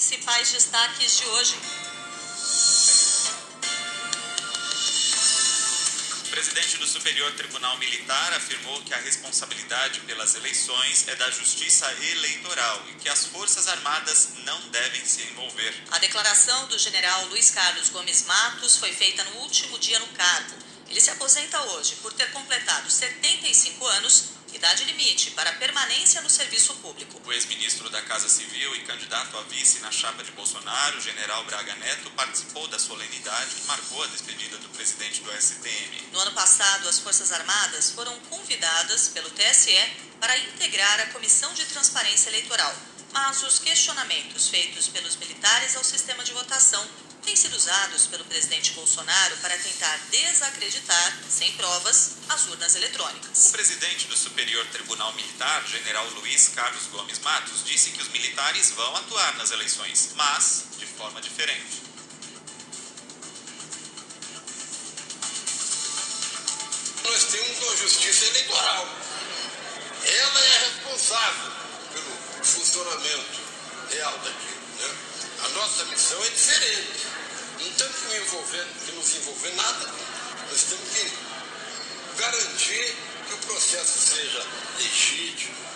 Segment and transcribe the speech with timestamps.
[0.00, 1.58] Principais destaques de hoje.
[6.24, 11.86] O presidente do Superior Tribunal Militar afirmou que a responsabilidade pelas eleições é da Justiça
[12.12, 15.74] Eleitoral e que as Forças Armadas não devem se envolver.
[15.90, 20.54] A declaração do general Luiz Carlos Gomes Matos foi feita no último dia no cargo.
[20.88, 26.74] Ele se aposenta hoje por ter completado 75 anos idade limite para permanência no serviço
[26.74, 27.20] público.
[27.24, 31.74] O ex-ministro da Casa Civil e candidato a vice na chapa de Bolsonaro, general Braga
[31.76, 36.10] Neto, participou da solenidade que marcou a despedida do presidente do STM.
[36.12, 39.76] No ano passado, as Forças Armadas foram convidadas pelo TSE
[40.20, 42.74] para integrar a Comissão de Transparência Eleitoral,
[43.12, 46.86] mas os questionamentos feitos pelos militares ao sistema de votação
[47.30, 53.46] têm sido usados pelo presidente Bolsonaro para tentar desacreditar, sem provas, as urnas eletrônicas.
[53.46, 58.72] O presidente do Superior Tribunal Militar, general Luiz Carlos Gomes Matos, disse que os militares
[58.72, 61.82] vão atuar nas eleições, mas de forma diferente.
[67.04, 68.88] Nós temos uma justiça eleitoral.
[70.02, 71.52] Ela é responsável
[71.92, 73.40] pelo funcionamento
[73.88, 74.60] real daquilo.
[74.80, 74.96] Né?
[75.44, 77.09] A nossa missão é diferente.
[77.60, 79.86] Não temos que, envolver, que nos envolver nada.
[80.50, 81.12] Nós temos que
[82.16, 82.96] garantir
[83.28, 84.46] que o processo seja
[84.78, 85.70] legítimo.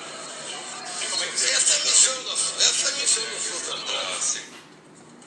[1.34, 4.38] Essa é a missão da, essa é a missão das Forças Armadas.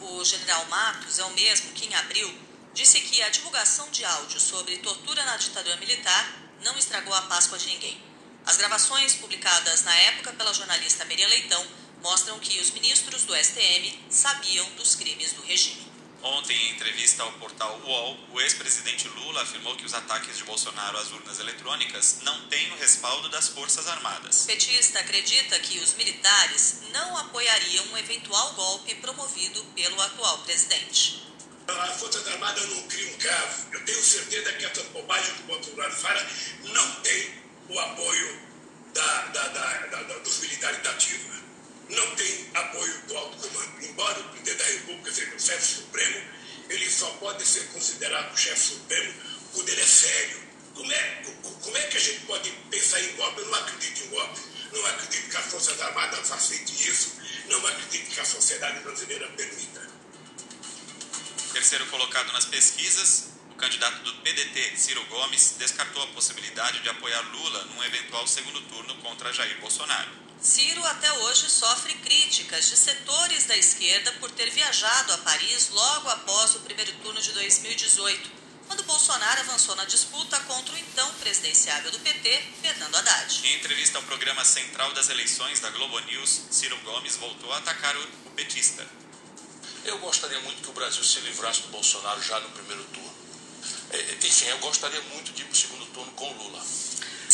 [0.02, 2.34] O general Matos é o mesmo que, em abril,
[2.74, 7.58] disse que a divulgação de áudio sobre tortura na ditadura militar não estragou a Páscoa
[7.58, 8.02] de ninguém.
[8.46, 11.66] As gravações publicadas na época pela jornalista Miriam Leitão
[12.02, 15.86] mostram que os ministros do STM sabiam dos crimes do regime.
[16.28, 20.97] Ontem, em entrevista ao portal UOL, o ex-presidente Lula afirmou que os ataques de Bolsonaro
[20.97, 24.44] às urnas eletrônicas não têm o respaldo das Forças Armadas.
[24.44, 31.23] O petista acredita que os militares não apoiariam um eventual golpe promovido pelo atual presidente.
[31.66, 33.67] As Forças Armadas não criam um caso.
[33.72, 36.28] Eu tenho certeza que essa bobagem que o Bolsonaro fala
[36.64, 38.42] não tem o apoio
[38.93, 41.36] da, da, da, dos militares da ativa
[41.89, 43.86] não tem apoio do alto comando.
[43.86, 46.21] Embora o presidente da República seja o chefe supremo,
[46.70, 49.14] ele só pode ser considerado chefe supremo
[49.53, 50.48] quando ele é sério.
[50.73, 51.23] Como é,
[51.61, 53.42] como é que a gente pode pensar em golpe?
[53.42, 54.42] Eu não acredito em golpe.
[54.71, 57.14] Não acredito que as Forças Armadas facilitem isso.
[57.48, 59.87] Não acredito que a sociedade brasileira permita.
[61.54, 67.21] Terceiro colocado nas pesquisas, o candidato do PDT, Ciro Gomes, descartou a possibilidade de apoiar
[67.31, 70.27] Lula num eventual segundo turno contra Jair Bolsonaro.
[70.48, 76.08] Ciro até hoje sofre críticas de setores da esquerda por ter viajado a Paris logo
[76.08, 78.32] após o primeiro turno de 2018,
[78.66, 83.46] quando Bolsonaro avançou na disputa contra o então presidenciável do PT, Fernando Haddad.
[83.46, 87.98] Em entrevista ao programa Central das Eleições da Globo News, Ciro Gomes voltou a atacar
[87.98, 88.88] o petista.
[89.84, 93.16] Eu gostaria muito que o Brasil se livrasse do Bolsonaro já no primeiro turno.
[93.92, 96.66] É, enfim, eu gostaria muito de ir para o segundo turno com Lula.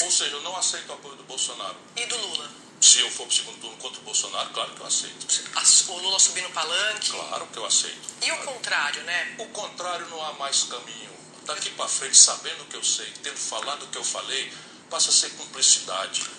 [0.01, 1.77] Ou seja, eu não aceito o apoio do Bolsonaro.
[1.95, 2.63] E do Lula?
[2.83, 5.25] Se eu for para o segundo turno contra o Bolsonaro, claro que eu aceito.
[5.87, 7.11] O Lula subir no palanque?
[7.11, 8.09] Claro que eu aceito.
[8.21, 9.35] E o contrário, né?
[9.39, 11.09] O contrário não há mais caminho.
[11.45, 14.51] Daqui para frente, sabendo o que eu sei, tendo falado o que eu falei,
[14.89, 16.29] passa a ser cumplicidade.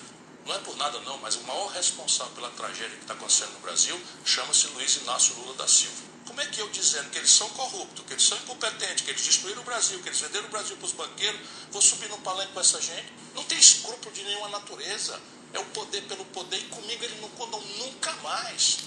[0.44, 3.60] Não é por nada não, mas o maior responsável pela tragédia que está acontecendo no
[3.60, 6.12] Brasil chama-se Luiz Inácio Lula da Silva.
[6.26, 9.24] Como é que eu dizendo que eles são corruptos, que eles são incompetentes, que eles
[9.24, 11.40] destruíram o Brasil, que eles venderam o Brasil para os banqueiros,
[11.70, 13.10] vou subir no palanque com essa gente?
[13.34, 15.18] Não tem escrúpulo de nenhuma natureza
[15.54, 18.78] é o poder pelo poder e comigo ele não condão nunca mais.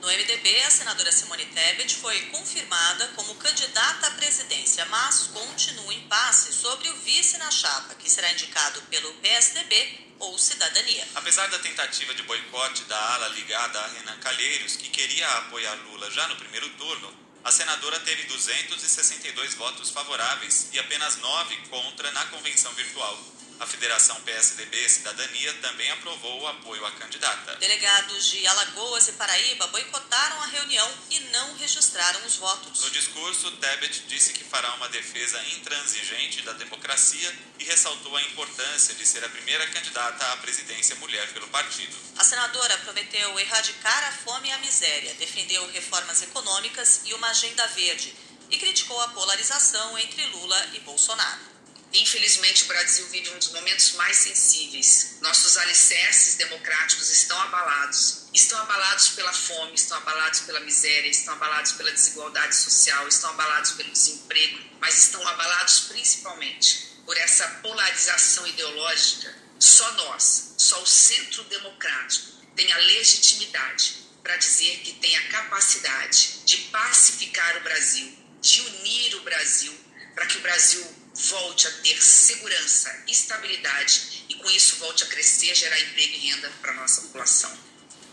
[0.00, 6.06] No MDB, a senadora Simone Tebet foi confirmada como candidata à presidência, mas continua em
[6.08, 11.08] passe sobre o vice na chapa, que será indicado pelo PSDB ou Cidadania.
[11.14, 16.10] Apesar da tentativa de boicote da ala ligada a Renan Calheiros, que queria apoiar Lula
[16.10, 22.26] já no primeiro turno, a senadora teve 262 votos favoráveis e apenas 9 contra na
[22.26, 23.18] convenção virtual.
[23.60, 27.56] A Federação PSDB Cidadania também aprovou o apoio à candidata.
[27.56, 32.80] Delegados de Alagoas e Paraíba boicotaram a reunião e não registraram os votos.
[32.80, 38.94] No discurso, Tebet disse que fará uma defesa intransigente da democracia e ressaltou a importância
[38.94, 41.96] de ser a primeira candidata à presidência mulher pelo partido.
[42.16, 47.66] A senadora prometeu erradicar a fome e a miséria, defendeu reformas econômicas e uma agenda
[47.68, 48.14] verde
[48.50, 51.53] e criticou a polarização entre Lula e Bolsonaro.
[51.94, 55.16] Infelizmente, o Brasil vive um dos momentos mais sensíveis.
[55.20, 58.24] Nossos alicerces democráticos estão abalados.
[58.34, 63.72] Estão abalados pela fome, estão abalados pela miséria, estão abalados pela desigualdade social, estão abalados
[63.72, 69.32] pelo desemprego, mas estão abalados principalmente por essa polarização ideológica.
[69.60, 72.26] Só nós, só o centro democrático
[72.56, 79.14] tem a legitimidade para dizer que tem a capacidade de pacificar o Brasil, de unir
[79.14, 79.78] o Brasil,
[80.14, 85.54] para que o Brasil volte a ter segurança, estabilidade e com isso volte a crescer,
[85.54, 87.56] gerar emprego e renda para a nossa população.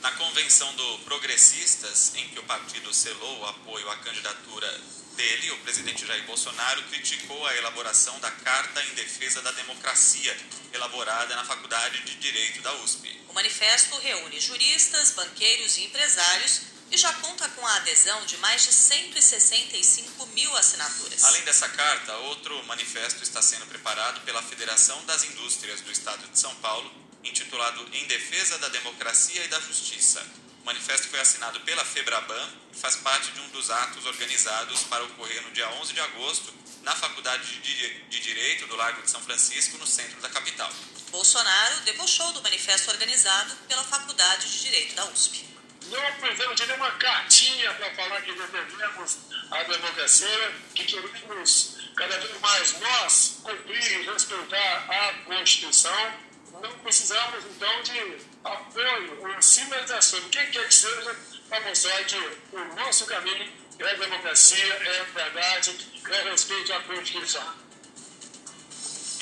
[0.02, 4.68] Na convenção do Progressistas, em que o partido selou o apoio à candidatura
[5.16, 10.36] dele, o presidente Jair Bolsonaro criticou a elaboração da Carta em Defesa da Democracia,
[10.74, 13.20] elaborada na Faculdade de Direito da USP.
[13.30, 18.64] O manifesto reúne juristas, banqueiros e empresários e já conta com a adesão de mais
[18.64, 21.24] de 165 mil assinaturas.
[21.24, 26.38] Além dessa carta, outro manifesto está sendo preparado pela Federação das Indústrias do Estado de
[26.38, 26.92] São Paulo,
[27.24, 30.22] intitulado Em Defesa da Democracia e da Justiça.
[30.62, 35.04] O manifesto foi assinado pela FEBRABAN e faz parte de um dos atos organizados para
[35.06, 36.54] ocorrer no dia 11 de agosto
[36.84, 40.72] na Faculdade de Direito do Largo de São Francisco, no centro da capital.
[41.10, 45.46] Bolsonaro debochou do manifesto organizado pela Faculdade de Direito da USP.
[45.92, 49.18] Não precisamos de nenhuma cartinha para falar que defendemos
[49.52, 56.14] a democracia, que queremos cada vez mais nós cumprir e respeitar a Constituição.
[56.62, 61.16] Não precisamos, então, de apoio ou sinalização, o que quer que seja,
[61.50, 62.18] para mostrar que
[62.54, 65.76] o nosso caminho é a democracia, é a verdade,
[66.10, 67.54] é respeito à Constituição.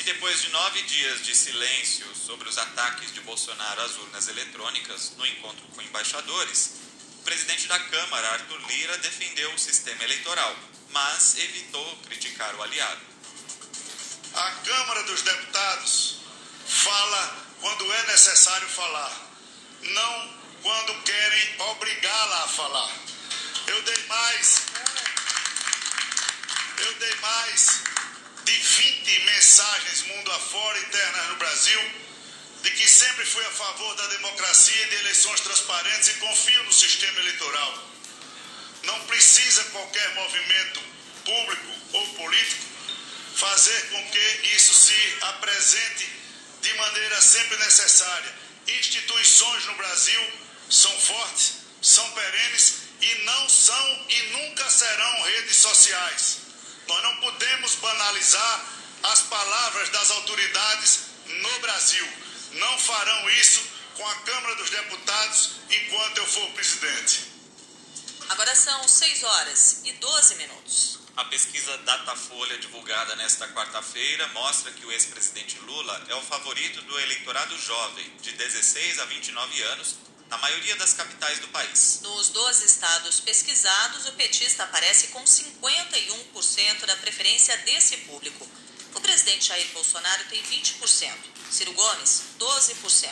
[0.09, 5.25] Depois de nove dias de silêncio sobre os ataques de Bolsonaro às urnas eletrônicas no
[5.27, 6.71] encontro com embaixadores,
[7.19, 10.55] o presidente da Câmara, Arthur Lira, defendeu o sistema eleitoral,
[10.89, 13.01] mas evitou criticar o aliado.
[14.33, 16.21] A Câmara dos Deputados
[16.65, 19.31] fala quando é necessário falar,
[19.83, 20.33] não
[20.63, 22.91] quando querem obrigá-la a falar.
[23.67, 24.61] Eu dei mais.
[26.79, 27.88] Eu dei mais
[28.49, 31.91] de 20 mensagens mundo afora internas no Brasil
[32.63, 36.73] de que sempre fui a favor da democracia e de eleições transparentes e confio no
[36.73, 37.89] sistema eleitoral.
[38.85, 40.81] Não precisa qualquer movimento
[41.25, 42.65] público ou político
[43.35, 46.09] fazer com que isso se apresente
[46.63, 48.35] de maneira sempre necessária.
[48.67, 50.33] Instituições no Brasil
[50.71, 51.53] são fortes,
[51.83, 56.48] são perenes e não são e nunca serão redes sociais.
[56.89, 58.65] Nós não podemos banalizar
[59.03, 62.07] as palavras das autoridades no Brasil.
[62.53, 63.61] Não farão isso
[63.95, 67.29] com a Câmara dos Deputados enquanto eu for presidente.
[68.29, 70.99] Agora são 6 horas e 12 minutos.
[71.15, 76.99] A pesquisa Datafolha, divulgada nesta quarta-feira, mostra que o ex-presidente Lula é o favorito do
[76.99, 79.95] eleitorado jovem, de 16 a 29 anos,
[80.29, 81.99] na maioria das capitais do país.
[82.03, 88.47] Nos 12 estados pesquisados, o petista aparece com 51% da preferência desse público.
[88.93, 91.13] O presidente Jair Bolsonaro tem 20%,
[91.51, 93.09] Ciro Gomes, 12%,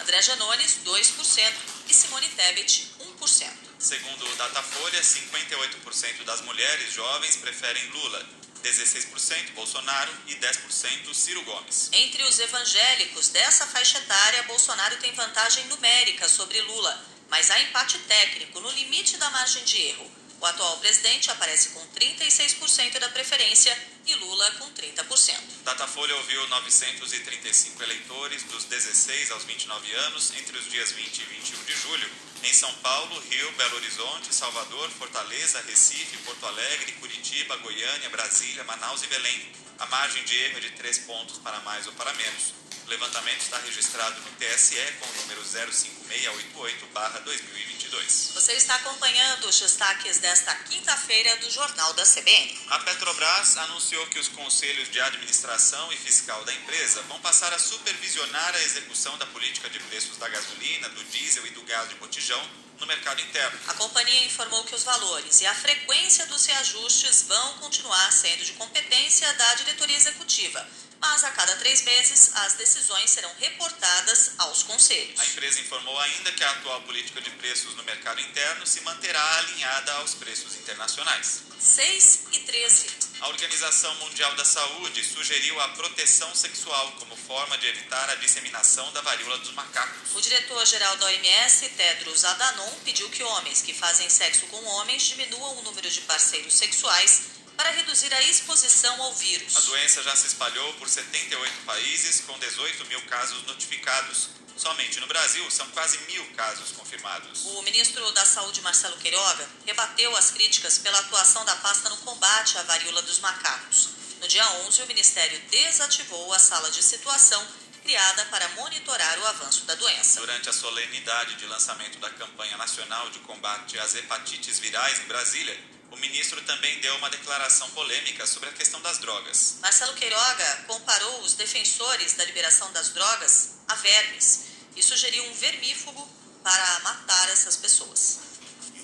[0.00, 1.52] André Janones, 2%
[1.88, 3.52] e Simone Tebet, 1%.
[3.78, 8.26] Segundo o Datafolha, 58% das mulheres jovens preferem Lula,
[8.66, 11.88] 16% Bolsonaro e 10% Ciro Gomes.
[11.92, 17.98] Entre os evangélicos dessa faixa etária, Bolsonaro tem vantagem numérica sobre Lula, mas há empate
[18.00, 20.10] técnico no limite da margem de erro.
[20.40, 23.76] O atual presidente aparece com 36% da preferência
[24.06, 25.34] e Lula com 30%.
[25.64, 31.64] Datafolha ouviu 935 eleitores dos 16 aos 29 anos entre os dias 20 e 21
[31.64, 32.10] de julho
[32.42, 39.02] em São Paulo, Rio, Belo Horizonte, Salvador, Fortaleza, Recife, Porto Alegre, Curitiba, Goiânia, Brasília, Manaus
[39.02, 39.52] e Belém.
[39.78, 42.54] A margem de erro é de 3 pontos para mais ou para menos.
[42.86, 48.32] O levantamento está registrado no TSE com o número 05688-2022.
[48.32, 52.56] Você está acompanhando os destaques desta quinta-feira do Jornal da CBN.
[52.68, 57.58] A Petrobras anunciou que os conselhos de administração e fiscal da empresa vão passar a
[57.58, 61.96] supervisionar a execução da política de preços da gasolina, do diesel e do gás de
[61.96, 62.40] botijão
[62.78, 63.58] no mercado interno.
[63.66, 68.52] A companhia informou que os valores e a frequência dos reajustes vão continuar sendo de
[68.52, 70.64] competência da diretoria executiva
[71.00, 75.18] mas a cada três meses as decisões serão reportadas aos conselhos.
[75.20, 79.38] A empresa informou ainda que a atual política de preços no mercado interno se manterá
[79.38, 81.42] alinhada aos preços internacionais.
[81.58, 83.06] 6 e 13.
[83.20, 88.92] A Organização Mundial da Saúde sugeriu a proteção sexual como forma de evitar a disseminação
[88.92, 90.14] da varíola dos macacos.
[90.14, 95.58] O diretor-geral da OMS, Tedros Adhanom, pediu que homens que fazem sexo com homens diminuam
[95.58, 99.56] o número de parceiros sexuais para reduzir a exposição ao vírus.
[99.56, 104.28] A doença já se espalhou por 78 países, com 18 mil casos notificados.
[104.56, 107.44] Somente no Brasil são quase mil casos confirmados.
[107.44, 112.56] O ministro da Saúde, Marcelo Queiroga, rebateu as críticas pela atuação da pasta no combate
[112.58, 113.90] à varíola dos macacos.
[114.20, 117.46] No dia 11, o Ministério desativou a sala de situação
[117.82, 120.20] criada para monitorar o avanço da doença.
[120.20, 125.56] Durante a solenidade de lançamento da campanha nacional de combate às hepatites virais em Brasília,
[125.96, 129.56] o ministro também deu uma declaração polêmica sobre a questão das drogas.
[129.60, 134.40] Marcelo Queiroga comparou os defensores da liberação das drogas a vermes
[134.76, 136.06] e sugeriu um vermífugo
[136.42, 138.18] para matar essas pessoas.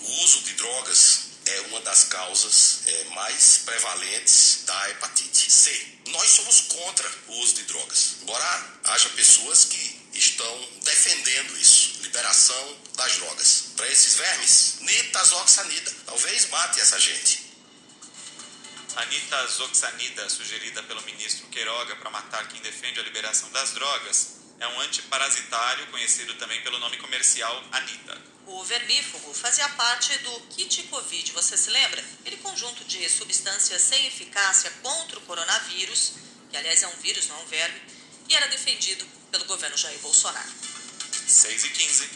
[0.00, 5.99] O uso de drogas é uma das causas é, mais prevalentes da hepatite C.
[6.09, 12.76] Nós somos contra o uso de drogas, embora haja pessoas que estão defendendo isso, liberação
[12.96, 13.64] das drogas.
[13.76, 17.52] Para esses vermes, nitazoxanida, talvez mate essa gente.
[18.96, 24.68] A nitazoxanida, sugerida pelo ministro Queiroga para matar quem defende a liberação das drogas, é
[24.68, 28.20] um antiparasitário conhecido também pelo nome comercial Anita.
[28.46, 32.04] O vermífugo fazia parte do kit Covid, você se lembra?
[32.20, 36.12] Aquele conjunto de substâncias sem eficácia contra o coronavírus,
[36.50, 37.80] que aliás é um vírus, não é um verme,
[38.28, 40.50] e era defendido pelo governo Jair Bolsonaro.
[41.26, 42.11] 6 e 15.